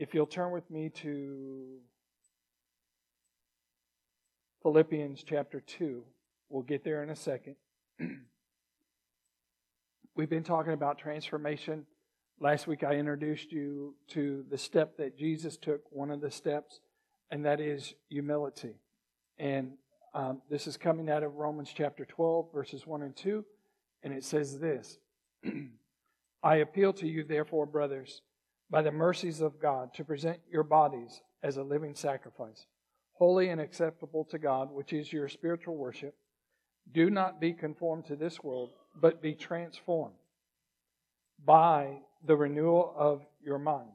[0.00, 1.76] If you'll turn with me to
[4.62, 6.02] Philippians chapter 2,
[6.48, 7.56] we'll get there in a second.
[10.16, 11.84] We've been talking about transformation.
[12.40, 16.80] Last week I introduced you to the step that Jesus took, one of the steps,
[17.30, 18.76] and that is humility.
[19.38, 19.72] And
[20.14, 23.44] um, this is coming out of Romans chapter 12, verses 1 and 2.
[24.02, 24.96] And it says this
[26.42, 28.22] I appeal to you, therefore, brothers,
[28.70, 32.66] by the mercies of God, to present your bodies as a living sacrifice,
[33.12, 36.14] holy and acceptable to God, which is your spiritual worship.
[36.92, 40.14] Do not be conformed to this world, but be transformed
[41.44, 43.90] by the renewal of your mind,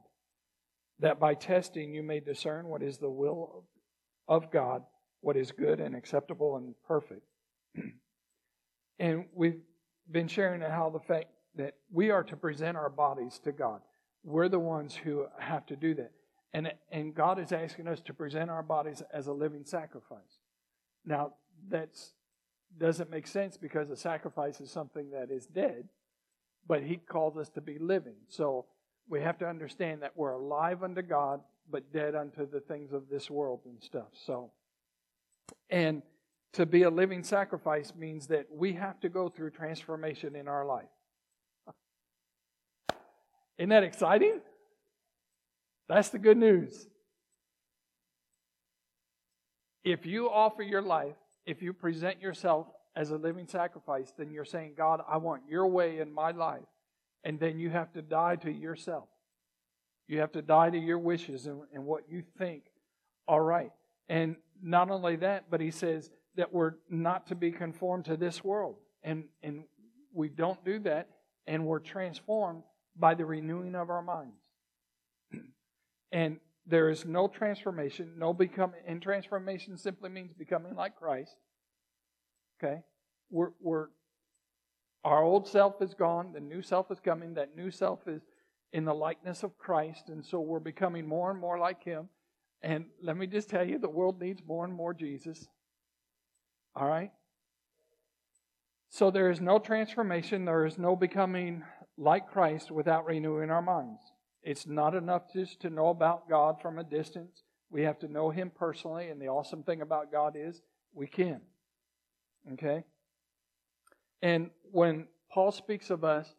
[0.98, 3.64] that by testing you may discern what is the will
[4.28, 4.82] of God,
[5.20, 7.22] what is good and acceptable and perfect.
[8.98, 9.60] and we've
[10.10, 13.80] been sharing how the fact that we are to present our bodies to God.
[14.24, 16.12] We're the ones who have to do that.
[16.52, 20.40] And, and God is asking us to present our bodies as a living sacrifice.
[21.04, 21.34] Now,
[21.68, 21.90] that
[22.78, 25.88] doesn't make sense because a sacrifice is something that is dead,
[26.66, 28.16] but He calls us to be living.
[28.28, 28.66] So
[29.08, 31.40] we have to understand that we're alive unto God,
[31.70, 34.08] but dead unto the things of this world and stuff.
[34.24, 34.50] So,
[35.70, 36.02] and
[36.54, 40.64] to be a living sacrifice means that we have to go through transformation in our
[40.64, 40.88] life.
[43.58, 44.40] Isn't that exciting?
[45.88, 46.88] That's the good news.
[49.84, 51.14] If you offer your life,
[51.46, 55.66] if you present yourself as a living sacrifice, then you're saying, God, I want your
[55.66, 56.64] way in my life.
[57.22, 59.08] And then you have to die to yourself.
[60.08, 62.64] You have to die to your wishes and, and what you think
[63.28, 63.72] are right.
[64.08, 68.44] And not only that, but he says, that we're not to be conformed to this
[68.44, 68.76] world.
[69.02, 69.64] And, and
[70.12, 71.08] we don't do that,
[71.46, 72.62] and we're transformed
[72.98, 74.36] by the renewing of our minds.
[76.12, 81.36] and there is no transformation, no becoming, and transformation simply means becoming like Christ.
[82.58, 82.80] Okay?
[83.30, 83.86] We're, we're,
[85.04, 88.22] our old self is gone, the new self is coming, that new self is
[88.72, 92.08] in the likeness of Christ, and so we're becoming more and more like Him.
[92.62, 95.46] And let me just tell you, the world needs more and more Jesus.
[96.74, 97.12] All right?
[98.88, 101.62] So there is no transformation, there is no becoming
[101.98, 104.02] like Christ without renewing our minds.
[104.42, 107.42] It's not enough just to know about God from a distance.
[107.70, 110.62] We have to know Him personally, and the awesome thing about God is
[110.94, 111.40] we can.
[112.52, 112.84] Okay?
[114.22, 116.34] And when Paul speaks of us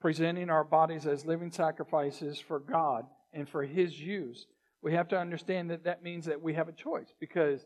[0.00, 4.46] presenting our bodies as living sacrifices for God and for His use,
[4.82, 7.64] we have to understand that that means that we have a choice because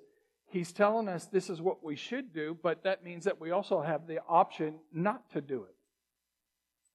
[0.48, 3.80] He's telling us this is what we should do, but that means that we also
[3.80, 5.75] have the option not to do it.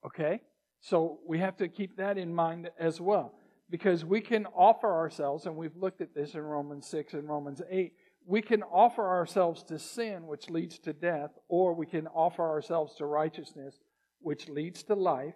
[0.06, 0.42] Okay?
[0.80, 3.34] So we have to keep that in mind as well.
[3.70, 7.62] Because we can offer ourselves, and we've looked at this in Romans 6 and Romans
[7.70, 7.94] 8,
[8.26, 12.96] we can offer ourselves to sin, which leads to death, or we can offer ourselves
[12.96, 13.80] to righteousness,
[14.20, 15.36] which leads to life,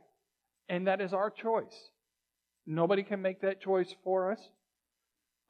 [0.70, 1.90] and that is our choice.
[2.66, 4.50] Nobody can make that choice for us.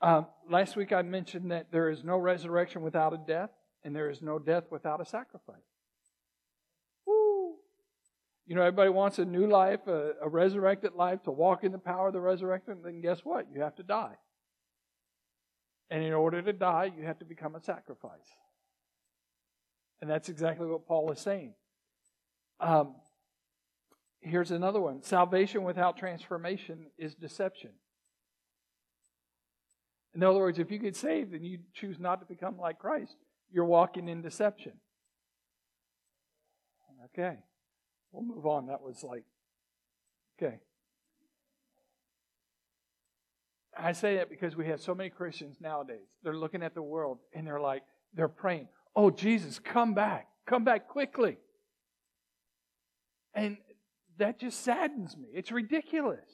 [0.02, 3.50] Um, last week I mentioned that there is no resurrection without a death,
[3.84, 5.56] and there is no death without a sacrifice.
[8.48, 11.80] You know, everybody wants a new life, a, a resurrected life, to walk in the
[11.80, 12.78] power of the resurrection.
[12.84, 13.48] Then guess what?
[13.52, 14.16] You have to die.
[15.90, 18.12] And in order to die, you have to become a sacrifice.
[20.02, 21.54] And that's exactly what Paul is saying.
[22.60, 22.96] Um,
[24.22, 27.72] here's another one salvation without transformation is deception.
[30.14, 33.16] In other words, if you get saved and you choose not to become like Christ,
[33.52, 34.74] you're walking in deception.
[37.06, 37.38] Okay.
[38.16, 38.68] We'll move on.
[38.68, 39.24] That was like,
[40.40, 40.60] okay.
[43.78, 46.08] I say that because we have so many Christians nowadays.
[46.24, 47.84] They're looking at the world and they're like,
[48.14, 50.28] they're praying, oh, Jesus, come back.
[50.48, 51.38] Come back quickly.
[53.34, 53.58] And
[54.18, 55.28] that just saddens me.
[55.34, 56.30] It's ridiculous.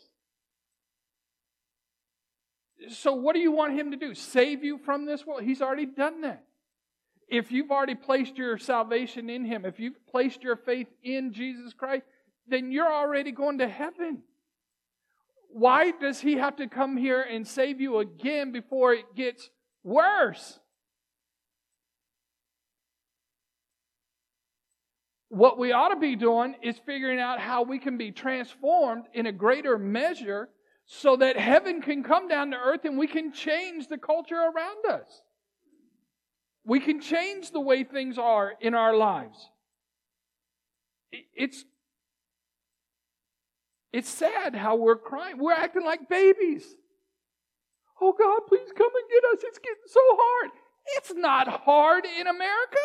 [2.90, 4.14] So, what do you want him to do?
[4.14, 5.42] Save you from this world?
[5.44, 6.44] He's already done that.
[7.32, 11.74] If you've already placed your salvation in him, if you've placed your faith in Jesus
[11.74, 12.04] Christ,
[12.46, 14.24] then you're already going to heaven.
[15.48, 19.50] Why does he have to come here and save you again before it gets
[19.82, 20.60] worse?
[25.30, 29.26] What we ought to be doing is figuring out how we can be transformed in
[29.26, 30.50] a greater measure
[30.86, 34.86] so that heaven can come down to earth and we can change the culture around
[34.90, 35.22] us.
[36.64, 39.50] We can change the way things are in our lives.
[41.34, 41.66] It's,
[43.92, 45.38] it's sad how we're crying.
[45.38, 46.64] We're acting like babies.
[48.00, 49.44] Oh God, please come and get us.
[49.44, 50.52] It's getting so hard.
[50.98, 52.78] It's not hard in America.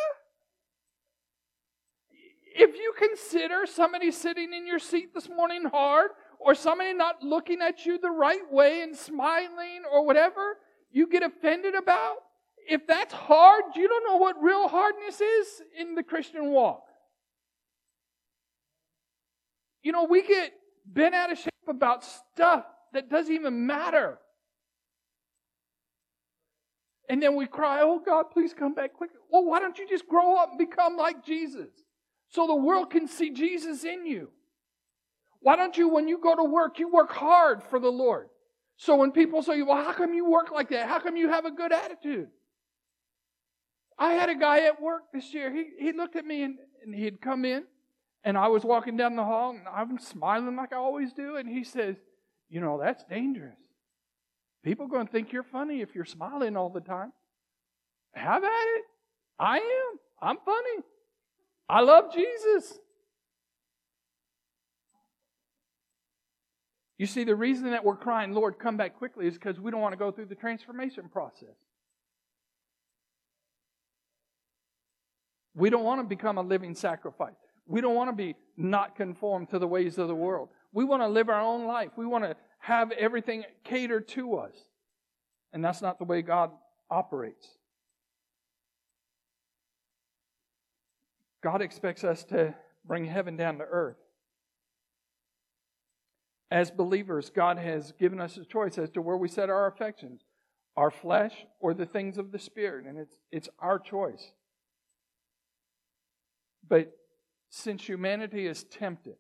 [2.54, 7.60] If you consider somebody sitting in your seat this morning hard, or somebody not looking
[7.62, 10.56] at you the right way and smiling, or whatever
[10.90, 12.16] you get offended about,
[12.68, 16.82] if that's hard, you don't know what real hardness is in the Christian walk.
[19.82, 20.52] You know, we get
[20.84, 24.18] bent out of shape about stuff that doesn't even matter.
[27.08, 29.10] And then we cry, oh God, please come back quick.
[29.30, 31.68] Well, why don't you just grow up and become like Jesus
[32.28, 34.30] so the world can see Jesus in you?
[35.40, 38.28] Why don't you, when you go to work, you work hard for the Lord?
[38.76, 40.88] So when people say, well, how come you work like that?
[40.88, 42.28] How come you have a good attitude?
[43.98, 45.52] I had a guy at work this year.
[45.52, 47.64] He, he looked at me and, and he'd come in,
[48.24, 51.48] and I was walking down the hall, and I'm smiling like I always do, and
[51.48, 51.96] he says,
[52.48, 53.56] You know, that's dangerous.
[54.62, 57.12] People are going to think you're funny if you're smiling all the time.
[58.14, 58.84] Have at it.
[59.38, 59.98] I am.
[60.20, 60.82] I'm funny.
[61.68, 62.78] I love Jesus.
[66.98, 69.80] You see, the reason that we're crying, Lord, come back quickly, is because we don't
[69.80, 71.54] want to go through the transformation process.
[75.56, 77.34] We don't want to become a living sacrifice.
[77.66, 80.50] We don't want to be not conformed to the ways of the world.
[80.72, 81.90] We want to live our own life.
[81.96, 84.54] We want to have everything catered to us.
[85.52, 86.50] And that's not the way God
[86.90, 87.48] operates.
[91.42, 92.54] God expects us to
[92.84, 93.96] bring heaven down to earth.
[96.50, 100.22] As believers, God has given us a choice as to where we set our affections
[100.76, 102.84] our flesh or the things of the Spirit.
[102.86, 104.32] And it's, it's our choice.
[106.68, 106.92] But
[107.50, 109.16] since humanity is tempted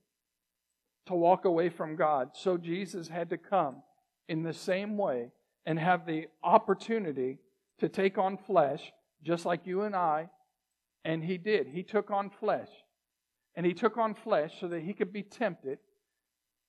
[1.06, 3.82] to walk away from God, so Jesus had to come
[4.28, 5.30] in the same way
[5.64, 7.38] and have the opportunity
[7.78, 10.30] to take on flesh, just like you and I.
[11.04, 11.68] And he did.
[11.68, 12.68] He took on flesh.
[13.54, 15.78] And he took on flesh so that he could be tempted,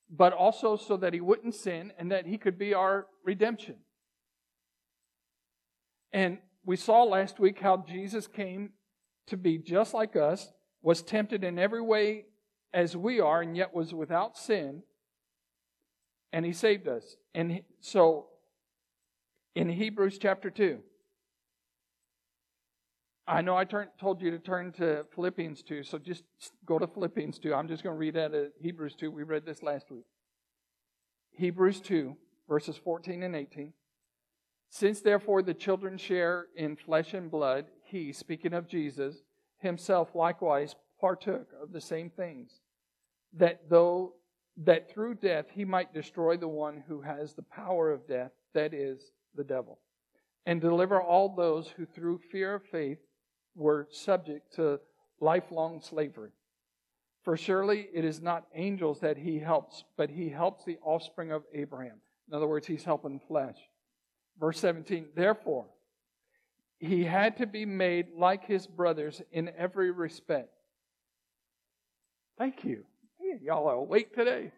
[0.09, 3.75] but also so that he wouldn't sin and that he could be our redemption.
[6.13, 8.71] And we saw last week how Jesus came
[9.27, 12.25] to be just like us was tempted in every way
[12.73, 14.83] as we are, and yet was without sin,
[16.31, 17.15] and he saved us.
[17.33, 18.27] And so,
[19.55, 20.79] in Hebrews chapter 2,
[23.27, 26.23] I know I turn, told you to turn to Philippians 2, so just
[26.65, 27.53] go to Philippians 2.
[27.53, 29.11] I'm just going to read out of uh, Hebrews 2.
[29.11, 30.05] We read this last week.
[31.31, 32.15] Hebrews 2,
[32.47, 33.73] verses 14 and 18.
[34.69, 39.17] Since therefore the children share in flesh and blood, he, speaking of Jesus,
[39.59, 42.61] himself likewise partook of the same things,
[43.33, 44.13] that though
[44.57, 48.73] that through death he might destroy the one who has the power of death, that
[48.73, 49.79] is, the devil,
[50.45, 52.97] and deliver all those who through fear of faith
[53.55, 54.79] were subject to
[55.19, 56.31] lifelong slavery.
[57.23, 61.43] For surely it is not angels that he helps, but he helps the offspring of
[61.53, 61.99] Abraham.
[62.27, 63.57] In other words, he's helping flesh.
[64.39, 65.65] Verse 17, therefore,
[66.79, 70.49] he had to be made like his brothers in every respect.
[72.37, 72.83] Thank you.
[73.41, 74.51] y'all are awake today.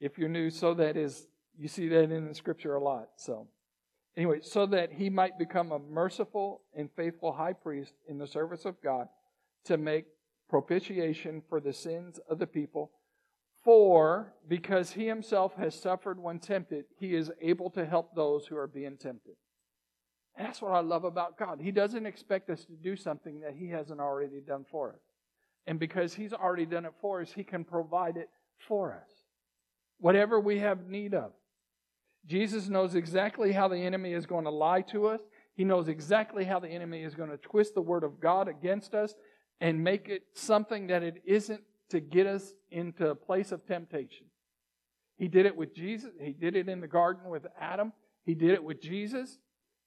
[0.00, 1.26] If you're new, so that is,
[1.58, 3.10] you see that in the scripture a lot.
[3.16, 3.46] So,
[4.16, 8.64] anyway, so that he might become a merciful and faithful high priest in the service
[8.64, 9.08] of God
[9.66, 10.06] to make
[10.48, 12.90] propitiation for the sins of the people.
[13.62, 18.56] For, because he himself has suffered when tempted, he is able to help those who
[18.56, 19.34] are being tempted.
[20.38, 21.60] That's what I love about God.
[21.60, 25.00] He doesn't expect us to do something that He hasn't already done for us.
[25.66, 28.30] And because He's already done it for us, He can provide it
[28.66, 29.08] for us.
[29.98, 31.32] Whatever we have need of.
[32.26, 35.20] Jesus knows exactly how the enemy is going to lie to us.
[35.54, 38.94] He knows exactly how the enemy is going to twist the word of God against
[38.94, 39.14] us
[39.60, 44.26] and make it something that it isn't to get us into a place of temptation.
[45.18, 46.10] He did it with Jesus.
[46.20, 47.92] He did it in the garden with Adam.
[48.24, 49.38] He did it with Jesus.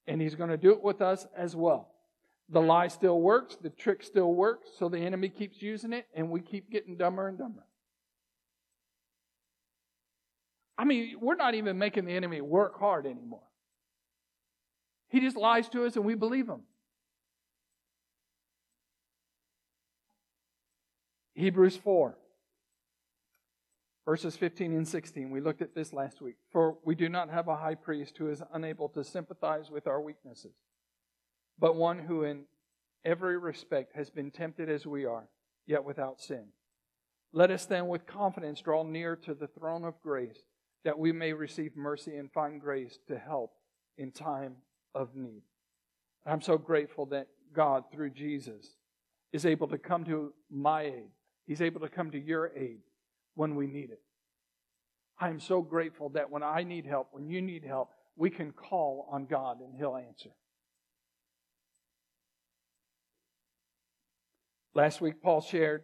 [0.07, 1.89] And he's going to do it with us as well.
[2.49, 6.29] The lie still works, the trick still works, so the enemy keeps using it, and
[6.29, 7.65] we keep getting dumber and dumber.
[10.77, 13.41] I mean, we're not even making the enemy work hard anymore.
[15.09, 16.61] He just lies to us and we believe him.
[21.35, 22.17] Hebrews 4.
[24.05, 25.31] Verses 15 and 16.
[25.31, 26.35] We looked at this last week.
[26.51, 29.99] For we do not have a high priest who is unable to sympathize with our
[29.99, 30.53] weaknesses,
[31.57, 32.43] but one who in
[33.03, 35.27] every respect has been tempted as we are,
[35.65, 36.45] yet without sin.
[37.33, 40.43] Let us then with confidence draw near to the throne of grace
[40.83, 43.53] that we may receive mercy and find grace to help
[43.97, 44.57] in time
[44.93, 45.41] of need.
[46.25, 48.75] I'm so grateful that God, through Jesus,
[49.33, 51.09] is able to come to my aid.
[51.45, 52.79] He's able to come to your aid
[53.35, 54.01] when we need it.
[55.19, 58.51] I am so grateful that when I need help, when you need help, we can
[58.51, 60.31] call on God and He'll answer.
[64.73, 65.83] Last week, Paul shared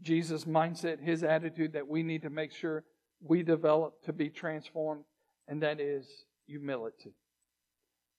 [0.00, 2.84] Jesus' mindset, his attitude that we need to make sure
[3.20, 5.04] we develop to be transformed,
[5.46, 6.06] and that is
[6.46, 7.14] humility.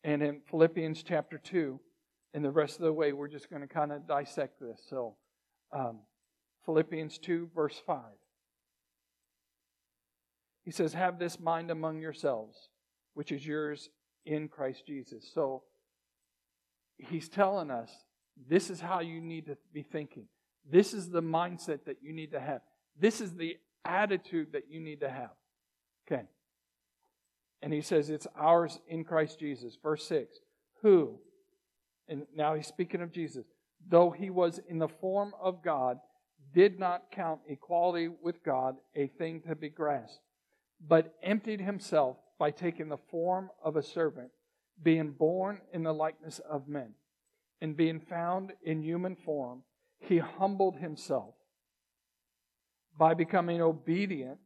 [0.06, 1.78] And in Philippians chapter 2,
[2.34, 4.82] and the rest of the way, we're just going to kind of dissect this.
[4.90, 5.16] So,
[5.72, 6.00] um,
[6.66, 8.00] Philippians 2, verse 5.
[10.63, 12.70] He says, Have this mind among yourselves,
[13.13, 13.89] which is yours
[14.25, 15.29] in Christ Jesus.
[15.34, 15.63] So,
[16.98, 17.91] he's telling us
[18.50, 20.25] this is how you need to be thinking.
[20.70, 22.62] This is the mindset that you need to have.
[23.00, 25.32] This is the attitude that you need to have.
[26.08, 26.24] Okay.
[27.62, 29.77] And he says it's ours in Christ Jesus.
[29.82, 30.39] Verse 6
[30.82, 31.20] Who,
[32.08, 33.46] and now he's speaking of Jesus,
[33.88, 35.98] though he was in the form of God,
[36.53, 40.20] did not count equality with God a thing to be grasped,
[40.88, 44.32] but emptied himself by taking the form of a servant,
[44.82, 46.94] being born in the likeness of men.
[47.62, 49.63] And being found in human form,
[50.00, 51.36] he humbled himself
[52.98, 54.40] by becoming obedient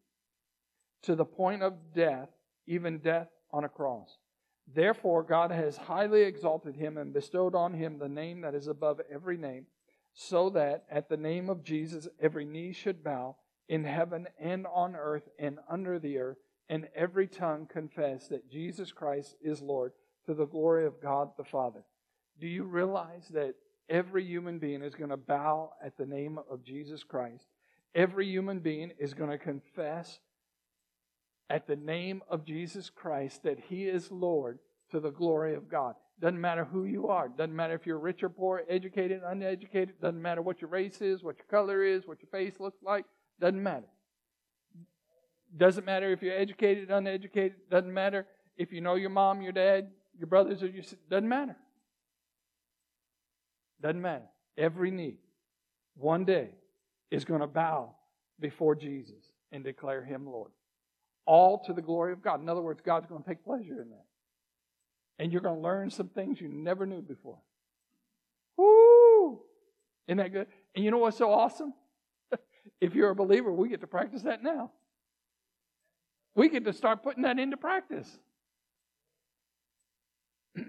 [1.04, 2.30] to the point of death,
[2.68, 4.18] even death on a cross.
[4.72, 9.02] Therefore, God has highly exalted him and bestowed on him the name that is above
[9.12, 9.66] every name,
[10.14, 13.38] so that at the name of Jesus every knee should bow
[13.70, 16.38] in heaven and on earth and under the earth,
[16.70, 19.94] and every tongue confess that Jesus Christ is Lord
[20.26, 21.84] to the glory of God the Father.
[22.40, 23.56] Do you realize that
[23.90, 27.46] every human being is going to bow at the name of Jesus Christ?
[27.96, 30.20] Every human being is going to confess
[31.50, 34.60] at the name of Jesus Christ that He is Lord
[34.92, 35.96] to the glory of God.
[36.20, 37.30] Doesn't matter who you are.
[37.30, 40.02] Doesn't matter if you're rich or poor, educated, uneducated.
[40.02, 43.06] Doesn't matter what your race is, what your color is, what your face looks like.
[43.40, 43.88] Doesn't matter.
[45.56, 47.58] Doesn't matter if you're educated, uneducated.
[47.70, 48.26] Doesn't matter
[48.58, 51.56] if you know your mom, your dad, your brothers, or your doesn't matter.
[53.82, 54.26] Doesn't matter.
[54.58, 55.18] Every knee,
[55.96, 56.50] one day,
[57.12, 57.94] is going to bow
[58.40, 60.52] before Jesus and declare Him Lord
[61.28, 62.42] all to the glory of God.
[62.42, 64.06] In other words, God's going to take pleasure in that.
[65.20, 67.38] And you're going to learn some things you never knew before.
[68.56, 69.42] Woo!
[70.08, 70.48] Isn't that good?
[70.74, 71.74] And you know what's so awesome?
[72.82, 74.72] If you're a believer, we get to practice that now.
[76.36, 78.08] We get to start putting that into practice.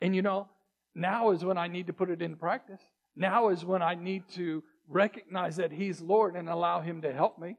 [0.00, 0.48] and you know,
[0.94, 2.80] now is when I need to put it into practice.
[3.16, 7.38] Now is when I need to recognize that He's Lord and allow Him to help
[7.38, 7.56] me.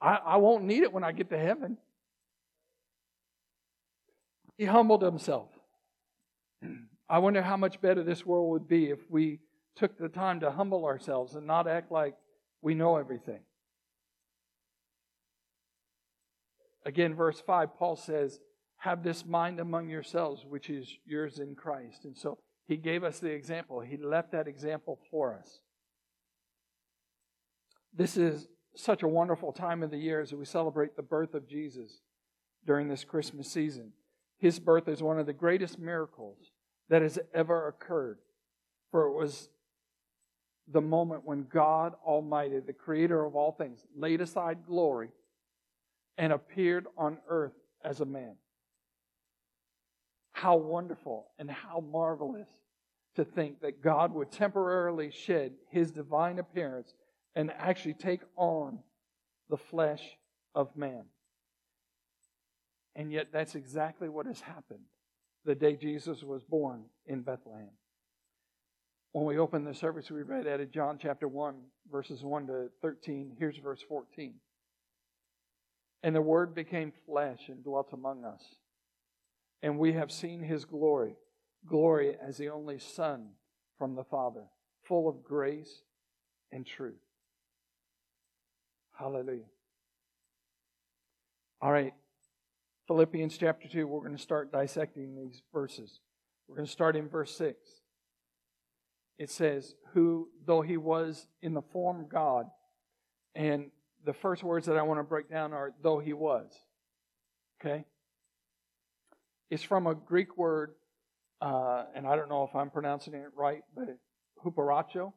[0.00, 1.78] I, I won't need it when I get to heaven.
[4.56, 5.50] He humbled himself.
[7.08, 9.38] I wonder how much better this world would be if we
[9.78, 12.14] took the time to humble ourselves and not act like
[12.60, 13.40] we know everything.
[16.84, 18.40] Again, verse 5, Paul says,
[18.78, 22.04] Have this mind among yourselves, which is yours in Christ.
[22.04, 23.80] And so he gave us the example.
[23.80, 25.60] He left that example for us.
[27.94, 31.48] This is such a wonderful time of the year as we celebrate the birth of
[31.48, 32.00] Jesus
[32.66, 33.92] during this Christmas season.
[34.38, 36.52] His birth is one of the greatest miracles
[36.88, 38.18] that has ever occurred,
[38.90, 39.48] for it was
[40.70, 45.10] the moment when God Almighty, the creator of all things, laid aside glory
[46.16, 48.34] and appeared on earth as a man.
[50.32, 52.48] How wonderful and how marvelous
[53.16, 56.92] to think that God would temporarily shed his divine appearance
[57.34, 58.78] and actually take on
[59.48, 60.02] the flesh
[60.54, 61.04] of man.
[62.94, 64.84] And yet, that's exactly what has happened
[65.44, 67.70] the day Jesus was born in Bethlehem.
[69.12, 71.54] When we opened the service, we read out of John chapter 1,
[71.90, 73.36] verses 1 to 13.
[73.38, 74.34] Here's verse 14.
[76.02, 78.42] And the Word became flesh and dwelt among us.
[79.62, 81.16] And we have seen his glory,
[81.66, 83.30] glory as the only Son
[83.78, 84.44] from the Father,
[84.86, 85.82] full of grace
[86.52, 87.00] and truth.
[88.96, 89.44] Hallelujah.
[91.60, 91.94] All right.
[92.86, 96.00] Philippians chapter 2, we're going to start dissecting these verses.
[96.46, 97.56] We're going to start in verse 6.
[99.18, 102.46] It says, Who, though he was in the form of God,
[103.34, 103.70] and
[104.04, 106.50] the first words that I want to break down are, though he was.
[107.60, 107.84] Okay?
[109.50, 110.72] It's from a Greek word,
[111.40, 113.98] uh, and I don't know if I'm pronouncing it right, but
[114.44, 115.12] huparacho.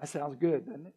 [0.00, 0.88] That sounds good, doesn't it?
[0.88, 0.94] it?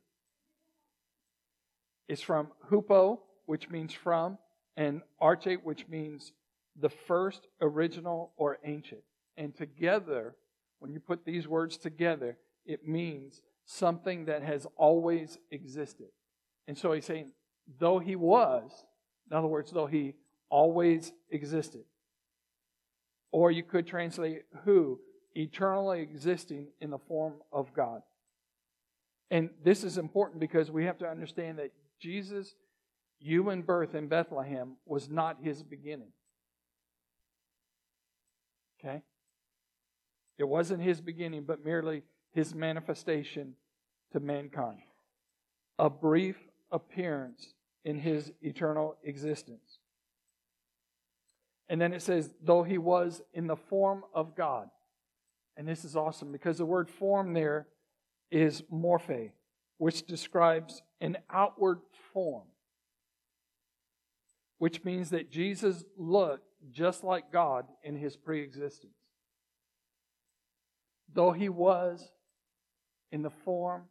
[2.12, 4.38] is from hupo, which means from,
[4.76, 6.34] and arche, which means
[6.80, 9.02] the first, original, or ancient.
[9.38, 10.36] And together,
[10.82, 16.08] when you put these words together, it means something that has always existed.
[16.68, 17.34] And so he's saying,
[17.80, 18.72] though he was,
[19.30, 20.16] in other words, though he
[20.50, 21.84] always existed.
[23.32, 25.00] Or you could translate who,
[25.36, 28.02] eternally existing in the form of God.
[29.30, 32.56] And this is important because we have to understand that Jesus'
[33.20, 36.12] human birth in Bethlehem was not his beginning.
[38.80, 39.04] Okay?
[40.42, 43.54] It wasn't his beginning, but merely his manifestation
[44.12, 44.80] to mankind.
[45.78, 46.36] A brief
[46.72, 47.54] appearance
[47.86, 49.78] in his eternal existence.
[51.70, 54.68] And then it says, though he was in the form of God.
[55.58, 57.68] And this is awesome because the word form there
[58.32, 59.34] is morphe,
[59.78, 61.82] which describes an outward
[62.14, 62.48] form,
[64.58, 68.96] which means that Jesus looked just like God in his pre existence.
[71.14, 72.10] Though he was
[73.12, 73.84] in the form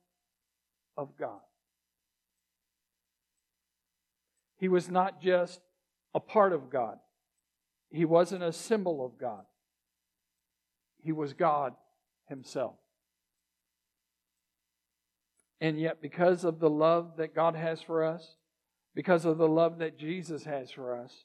[0.97, 1.41] of God.
[4.57, 5.61] He was not just
[6.15, 6.99] a part of God,
[7.91, 9.45] he wasn't a symbol of God.
[11.03, 11.75] He was God
[12.29, 12.77] Himself.
[15.61, 18.37] And yet, because of the love that God has for us,
[18.95, 21.25] because of the love that Jesus has for us,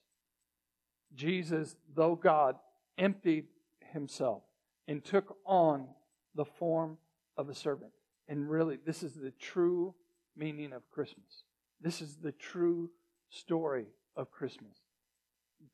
[1.13, 2.55] Jesus, though God,
[2.97, 3.45] emptied
[3.91, 4.43] himself
[4.87, 5.87] and took on
[6.35, 6.97] the form
[7.37, 7.91] of a servant.
[8.27, 9.93] And really, this is the true
[10.35, 11.43] meaning of Christmas.
[11.81, 12.89] This is the true
[13.29, 14.77] story of Christmas.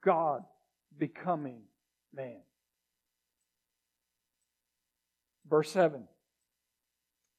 [0.03, 0.43] God
[0.97, 1.63] becoming
[2.13, 2.41] man.
[5.49, 6.07] Verse 7.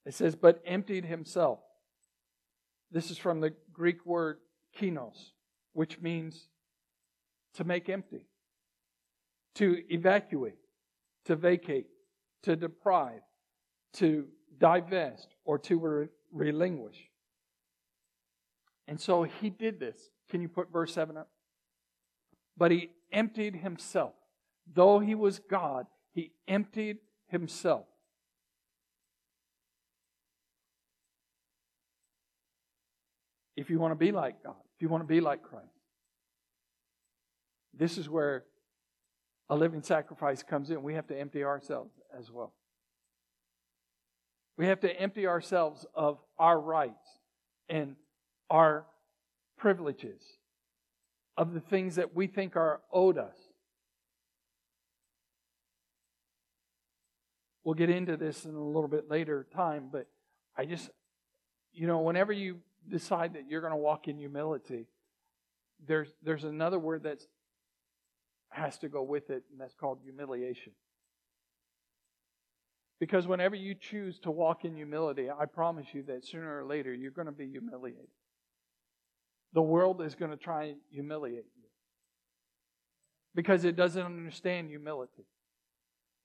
[0.05, 1.61] It says, but emptied himself.
[2.91, 4.39] This is from the Greek word
[4.79, 5.31] kinos,
[5.73, 6.49] which means
[7.55, 8.27] to make empty,
[9.55, 10.59] to evacuate,
[11.27, 11.87] to vacate,
[12.43, 13.21] to deprive,
[13.95, 14.27] to
[14.59, 16.97] divest, or to re- relinquish.
[18.89, 20.11] And so he did this.
[20.29, 21.29] Can you put verse 7 up?
[22.57, 24.15] But he emptied himself.
[24.73, 27.87] Though he was God, he emptied himself.
[33.57, 35.67] If you want to be like God, if you want to be like Christ,
[37.75, 38.45] this is where
[39.53, 40.83] a living sacrifice comes in.
[40.83, 42.55] We have to empty ourselves as well.
[44.57, 47.19] We have to empty ourselves of our rights
[47.69, 47.97] and
[48.49, 48.87] our
[49.59, 50.23] privileges,
[51.37, 53.37] of the things that we think are owed us.
[57.63, 60.07] We'll get into this in a little bit later time, but
[60.57, 60.89] I just,
[61.75, 64.87] you know, whenever you decide that you're going to walk in humility,
[65.87, 67.21] there's, there's another word that
[68.53, 70.73] has to go with it, and that's called humiliation.
[73.01, 76.95] Because whenever you choose to walk in humility, I promise you that sooner or later
[76.95, 78.07] you're going to be humiliated.
[79.55, 81.69] The world is going to try and humiliate you
[83.35, 85.27] because it doesn't understand humility.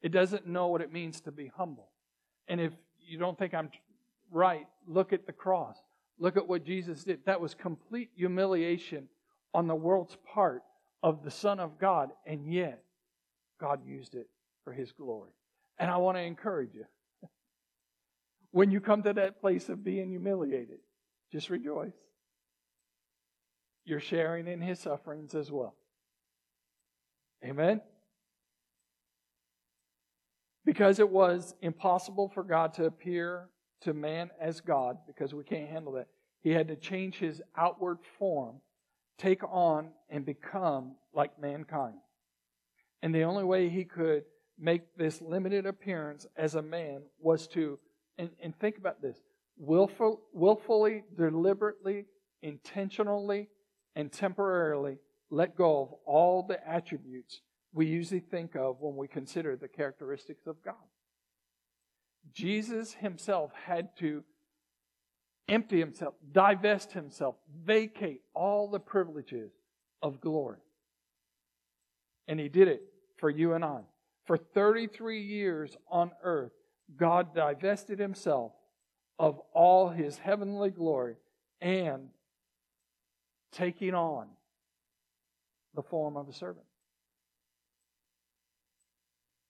[0.01, 1.89] It doesn't know what it means to be humble.
[2.47, 2.73] And if
[3.05, 3.71] you don't think I'm
[4.31, 5.77] right, look at the cross.
[6.19, 7.25] Look at what Jesus did.
[7.25, 9.07] That was complete humiliation
[9.53, 10.61] on the world's part
[11.03, 12.83] of the Son of God, and yet
[13.59, 14.27] God used it
[14.63, 15.31] for His glory.
[15.79, 16.85] And I want to encourage you.
[18.51, 20.79] when you come to that place of being humiliated,
[21.31, 21.93] just rejoice.
[23.85, 25.75] You're sharing in His sufferings as well.
[27.43, 27.81] Amen?
[30.65, 33.47] Because it was impossible for God to appear
[33.81, 36.07] to man as God because we can't handle that.
[36.41, 38.57] He had to change his outward form,
[39.17, 41.95] take on and become like mankind.
[43.01, 44.23] And the only way he could
[44.59, 47.79] make this limited appearance as a man was to,
[48.17, 49.17] and, and think about this,
[49.57, 52.05] willful, willfully, deliberately,
[52.41, 53.49] intentionally,
[53.95, 54.97] and temporarily
[55.29, 57.41] let go of all the attributes
[57.73, 60.75] we usually think of when we consider the characteristics of God.
[62.33, 64.23] Jesus himself had to
[65.47, 69.51] empty himself, divest himself, vacate all the privileges
[70.01, 70.59] of glory.
[72.27, 72.81] And he did it
[73.17, 73.81] for you and I.
[74.25, 76.51] For 33 years on earth,
[76.95, 78.51] God divested himself
[79.19, 81.15] of all his heavenly glory
[81.61, 82.09] and
[83.51, 84.27] taking on
[85.73, 86.65] the form of a servant.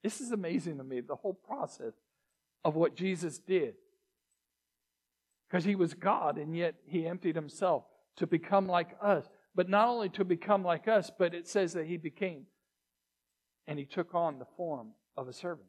[0.04, 1.94] This is amazing to me, the whole process
[2.64, 3.76] of what Jesus did.
[5.50, 7.86] Because he was God, and yet he emptied himself
[8.18, 9.30] to become like us.
[9.56, 12.46] But not only to become like us, but it says that he became
[13.68, 15.68] and he took on the form of a servant.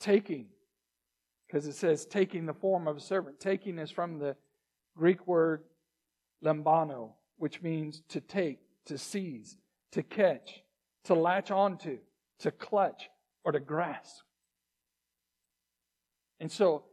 [0.00, 0.46] Taking,
[1.46, 3.38] because it says taking the form of a servant.
[3.38, 4.34] Taking is from the
[4.96, 5.64] Greek word
[6.42, 9.58] lambano, which means to take, to seize,
[9.92, 10.62] to catch,
[11.04, 11.98] to latch onto,
[12.40, 13.08] to clutch,
[13.44, 14.22] or to grasp.
[16.40, 16.84] And so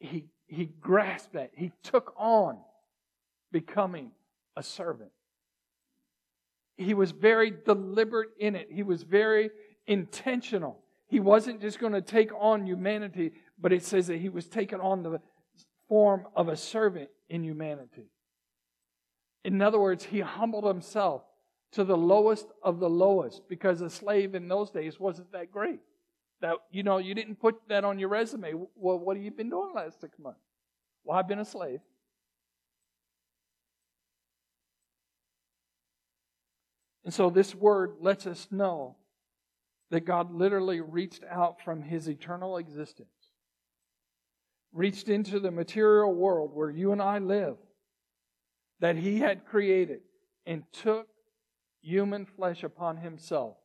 [0.00, 1.50] he, he grasped that.
[1.54, 2.58] He took on
[3.52, 4.10] becoming
[4.56, 5.10] a servant.
[6.76, 8.68] He was very deliberate in it.
[8.70, 9.50] He was very
[9.86, 10.80] intentional.
[11.08, 14.80] He wasn't just going to take on humanity, but it says that he was taking
[14.80, 15.20] on the
[15.88, 18.10] form of a servant in humanity.
[19.44, 21.22] In other words, he humbled himself
[21.72, 25.80] to the lowest of the lowest because a slave in those days wasn't that great.
[26.40, 28.54] That you know, you didn't put that on your resume.
[28.76, 30.40] Well, what have you been doing last six months?
[31.04, 31.80] Well, I've been a slave.
[37.04, 38.96] And so this word lets us know
[39.90, 43.08] that God literally reached out from his eternal existence,
[44.72, 47.56] reached into the material world where you and I live,
[48.80, 50.00] that he had created,
[50.44, 51.08] and took
[51.80, 53.56] human flesh upon himself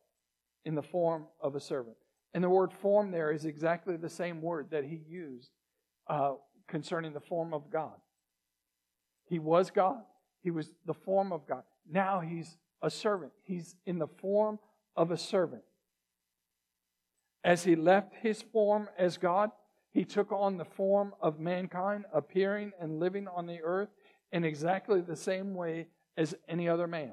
[0.64, 1.96] in the form of a servant.
[2.32, 5.50] And the word form there is exactly the same word that he used
[6.08, 6.34] uh,
[6.66, 7.94] concerning the form of God.
[9.26, 10.02] He was God,
[10.42, 11.62] he was the form of God.
[11.90, 14.58] Now he's a servant, he's in the form
[14.96, 15.62] of a servant.
[17.42, 19.50] As he left his form as God,
[19.92, 23.90] he took on the form of mankind, appearing and living on the earth
[24.32, 27.12] in exactly the same way as any other man.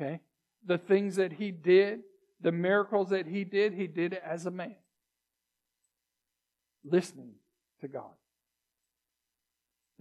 [0.00, 0.20] Okay?
[0.64, 2.00] The things that he did
[2.40, 4.76] the miracles that he did, he did it as a man,
[6.84, 7.34] listening
[7.80, 8.12] to God.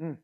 [0.02, 0.18] Mm.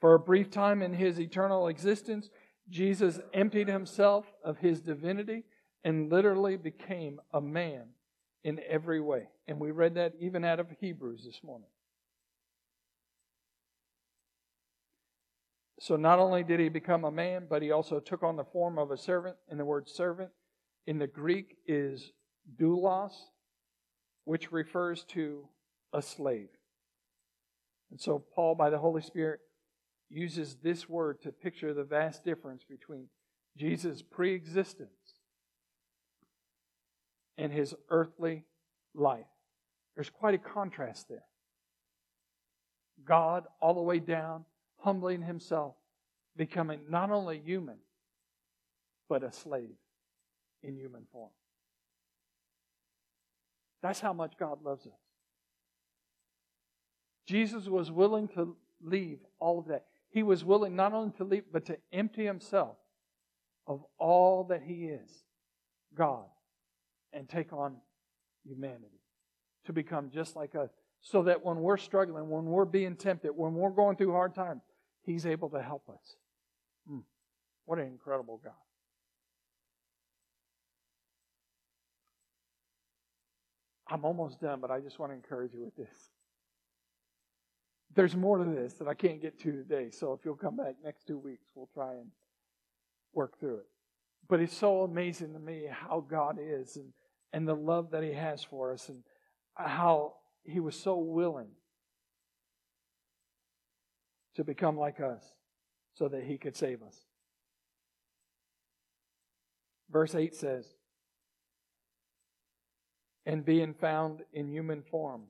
[0.00, 2.30] For a brief time in his eternal existence,
[2.68, 5.44] Jesus emptied himself of his divinity
[5.84, 7.84] and literally became a man
[8.44, 9.28] in every way.
[9.46, 11.68] And we read that even out of Hebrews this morning.
[15.86, 18.76] So not only did he become a man, but he also took on the form
[18.76, 19.36] of a servant.
[19.48, 20.30] And the word servant
[20.84, 22.10] in the Greek is
[22.60, 23.12] doulos,
[24.24, 25.48] which refers to
[25.92, 26.48] a slave.
[27.92, 29.38] And so Paul, by the Holy Spirit,
[30.10, 33.06] uses this word to picture the vast difference between
[33.56, 34.90] Jesus' pre existence
[37.38, 38.42] and his earthly
[38.92, 39.28] life.
[39.94, 41.26] There's quite a contrast there.
[43.04, 44.46] God, all the way down,
[44.78, 45.74] humbling himself,
[46.36, 47.78] becoming not only human,
[49.08, 49.76] but a slave
[50.62, 51.30] in human form.
[53.82, 54.92] That's how much God loves us.
[57.26, 59.86] Jesus was willing to leave all of that.
[60.10, 62.76] He was willing not only to leave, but to empty himself
[63.66, 65.24] of all that he is,
[65.94, 66.24] God,
[67.12, 67.76] and take on
[68.44, 69.00] humanity,
[69.64, 70.70] to become just like us.
[71.00, 74.62] So that when we're struggling, when we're being tempted, when we're going through hard times,
[75.06, 76.16] He's able to help us.
[76.88, 76.98] Hmm.
[77.64, 78.52] What an incredible God.
[83.88, 86.10] I'm almost done, but I just want to encourage you with this.
[87.94, 90.74] There's more to this that I can't get to today, so if you'll come back
[90.84, 92.08] next two weeks, we'll try and
[93.14, 93.66] work through it.
[94.28, 96.92] But it's so amazing to me how God is and,
[97.32, 99.04] and the love that He has for us and
[99.54, 100.14] how
[100.44, 101.50] He was so willing
[104.36, 105.22] to become like us
[105.94, 106.96] so that he could save us.
[109.90, 110.66] Verse 8 says,
[113.26, 115.24] and being found in human form.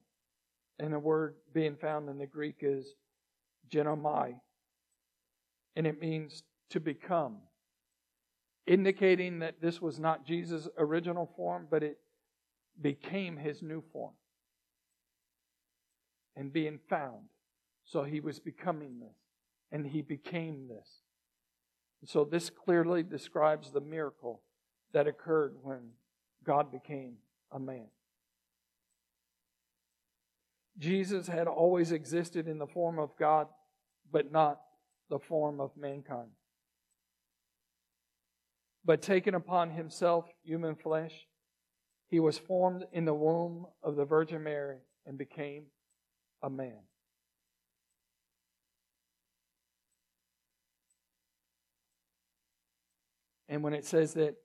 [0.78, 2.94] And the word being found in the Greek is
[3.72, 4.34] genomai,
[5.74, 7.38] and it means to become,
[8.66, 11.98] indicating that this was not Jesus' original form, but it
[12.80, 14.12] became his new form.
[16.36, 17.30] And being found.
[17.86, 19.16] So he was becoming this,
[19.70, 21.00] and he became this.
[22.04, 24.42] So this clearly describes the miracle
[24.92, 25.90] that occurred when
[26.44, 27.14] God became
[27.52, 27.86] a man.
[30.78, 33.46] Jesus had always existed in the form of God,
[34.10, 34.60] but not
[35.08, 36.30] the form of mankind.
[38.84, 41.26] But taking upon himself human flesh,
[42.08, 45.64] he was formed in the womb of the Virgin Mary and became
[46.42, 46.82] a man.
[53.48, 54.36] And when it says that,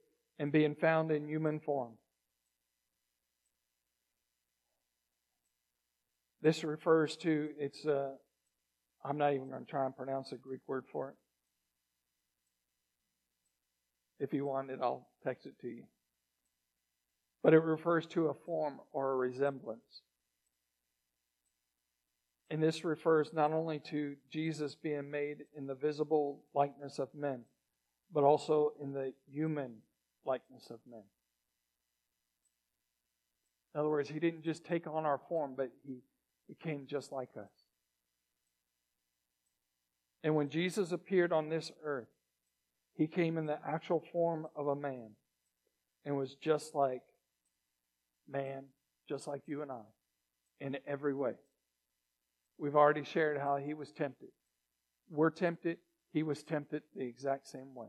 [0.41, 1.91] and being found in human form.
[6.41, 8.13] This refers to, it's, uh,
[9.05, 11.15] I'm not even going to try and pronounce a Greek word for it.
[14.19, 15.83] If you want it, I'll text it to you.
[17.43, 20.01] But it refers to a form or a resemblance.
[22.49, 27.41] And this refers not only to Jesus being made in the visible likeness of men,
[28.13, 29.77] but also in the human
[30.25, 31.03] likeness of men.
[33.73, 36.01] In other words, he didn't just take on our form, but he
[36.47, 37.51] became just like us.
[40.23, 42.09] And when Jesus appeared on this earth,
[42.93, 45.11] he came in the actual form of a man
[46.05, 47.01] and was just like
[48.29, 48.65] man,
[49.09, 49.81] just like you and I,
[50.59, 51.33] in every way.
[52.57, 54.29] We've already shared how he was tempted.
[55.09, 55.77] We're tempted,
[56.13, 57.87] he was tempted the exact same way.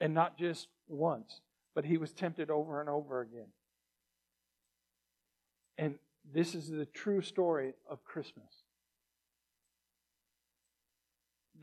[0.00, 1.40] And not just once,
[1.74, 3.48] but he was tempted over and over again.
[5.76, 5.98] And
[6.32, 8.64] this is the true story of Christmas.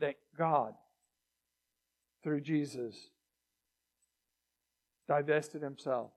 [0.00, 0.74] That God,
[2.22, 2.96] through Jesus,
[5.08, 6.10] divested himself,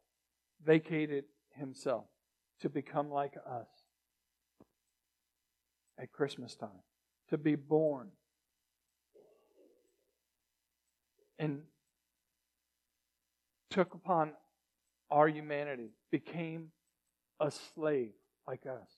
[0.63, 2.05] vacated himself
[2.61, 3.67] to become like us
[5.97, 6.69] at Christmas time,
[7.29, 8.09] to be born.
[11.39, 11.61] And
[13.71, 14.33] took upon
[15.09, 16.67] our humanity, became
[17.39, 18.11] a slave
[18.47, 18.89] like us,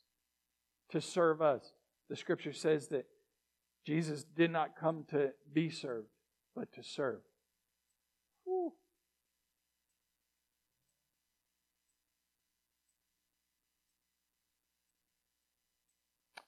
[0.90, 1.74] to serve us.
[2.10, 3.06] The scripture says that
[3.86, 6.08] Jesus did not come to be served,
[6.56, 7.22] but to serve.
[8.46, 8.74] Whew.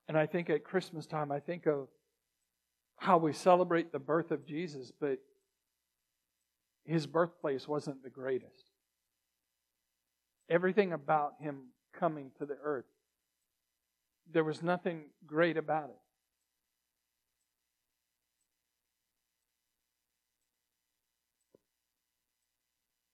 [0.07, 1.87] And I think at Christmas time, I think of
[2.97, 5.19] how we celebrate the birth of Jesus, but
[6.85, 8.71] his birthplace wasn't the greatest.
[10.49, 12.85] Everything about him coming to the earth,
[14.31, 15.99] there was nothing great about it.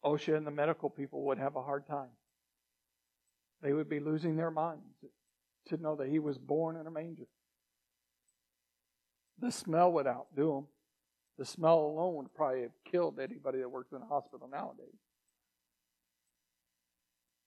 [0.03, 2.09] OSHA and the medical people would have a hard time.
[3.61, 5.05] They would be losing their minds
[5.67, 7.27] to know that he was born in a manger.
[9.39, 10.67] The smell would outdo him.
[11.41, 14.93] The smell alone would probably have killed anybody that works in a hospital nowadays.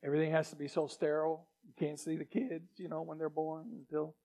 [0.04, 1.46] Everything has to be so sterile.
[1.64, 4.16] You can't see the kids, you know, when they're born until.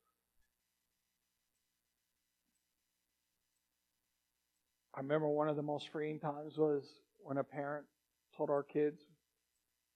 [4.95, 6.84] I remember one of the most freeing times was
[7.19, 7.86] when a parent
[8.36, 9.03] told our kids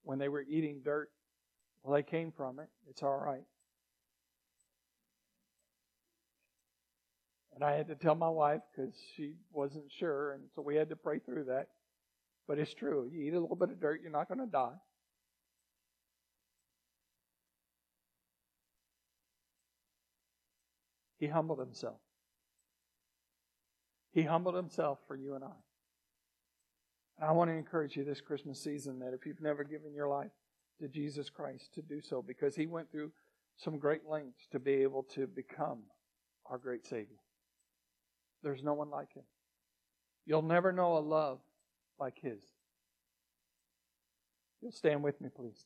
[0.03, 1.09] when they were eating dirt,
[1.81, 2.69] well, they came from it.
[2.87, 3.41] It's all right.
[7.63, 10.89] And I had to tell my wife because she wasn't sure, and so we had
[10.89, 11.69] to pray through that.
[12.45, 13.09] But it's true.
[13.09, 14.73] You eat a little bit of dirt, you're not going to die.
[21.19, 22.01] He humbled himself.
[24.11, 25.55] He humbled himself for you and I.
[27.17, 30.09] And I want to encourage you this Christmas season that if you've never given your
[30.09, 30.31] life
[30.81, 33.13] to Jesus Christ, to do so because he went through
[33.55, 35.83] some great lengths to be able to become
[36.45, 37.19] our great Savior.
[38.43, 39.23] There's no one like him.
[40.25, 41.39] You'll never know a love
[41.99, 42.41] like his.
[44.61, 45.65] You'll stand with me, please.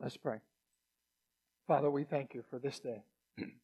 [0.00, 0.38] Let's pray.
[1.66, 3.02] Father, we thank you for this day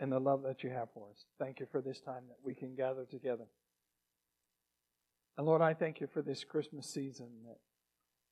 [0.00, 1.24] and the love that you have for us.
[1.38, 3.44] Thank you for this time that we can gather together.
[5.36, 7.58] And Lord, I thank you for this Christmas season that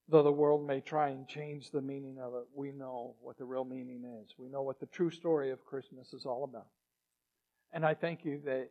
[0.08, 3.44] though the world may try and change the meaning of it, we know what the
[3.44, 4.34] real meaning is.
[4.38, 6.68] We know what the true story of Christmas is all about.
[7.72, 8.70] And I thank you that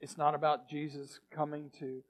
[0.00, 2.02] it's not about Jesus coming to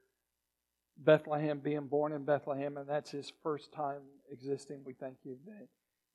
[0.97, 4.83] Bethlehem, being born in Bethlehem, and that's his first time existing.
[4.85, 5.67] We thank you that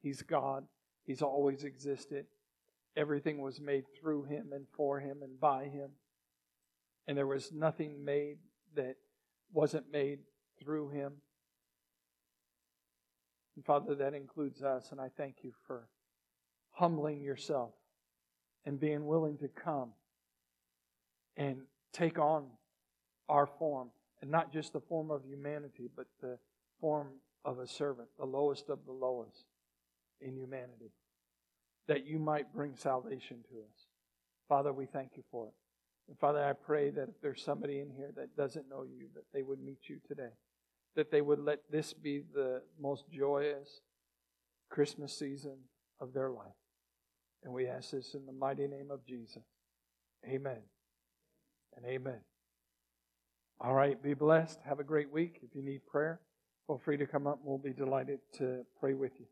[0.01, 0.65] He's God.
[1.03, 2.25] He's always existed.
[2.97, 5.91] Everything was made through him and for him and by him.
[7.07, 8.37] And there was nothing made
[8.75, 8.95] that
[9.53, 10.19] wasn't made
[10.59, 11.13] through him.
[13.55, 14.89] And Father, that includes us.
[14.91, 15.87] And I thank you for
[16.71, 17.71] humbling yourself
[18.65, 19.91] and being willing to come
[21.37, 21.61] and
[21.93, 22.45] take on
[23.29, 23.89] our form.
[24.21, 26.37] And not just the form of humanity, but the
[26.79, 27.07] form
[27.43, 29.45] of a servant, the lowest of the lowest
[30.21, 30.91] in humanity,
[31.87, 33.87] that you might bring salvation to us.
[34.49, 35.53] Father, we thank you for it.
[36.07, 39.25] And Father, I pray that if there's somebody in here that doesn't know you, that
[39.33, 40.33] they would meet you today.
[40.95, 43.81] that they would let this be the most joyous
[44.69, 45.57] Christmas season
[45.99, 46.47] of their life.
[47.43, 49.43] And we ask this in the mighty name of Jesus.
[50.27, 50.61] Amen
[51.75, 52.21] and amen.
[53.59, 54.59] All right, be blessed.
[54.67, 55.39] Have a great week.
[55.43, 56.19] If you need prayer,
[56.67, 57.39] feel free to come up.
[57.43, 59.27] We'll be delighted to pray with you.